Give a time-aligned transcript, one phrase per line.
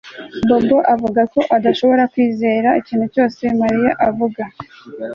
[0.47, 4.41] Bobo avuga ko adashobora kwizera ikintu cyose Mariya avuga